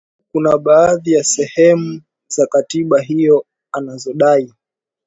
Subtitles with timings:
[0.03, 4.53] kwa sababu kuna baadhi ya sehemu za katiba hiyo anazodai